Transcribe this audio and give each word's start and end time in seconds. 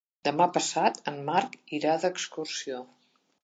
Demà 0.27 0.47
passat 0.53 0.97
en 1.11 1.21
Marc 1.29 1.59
irà 1.81 1.95
d'excursió. 2.05 2.85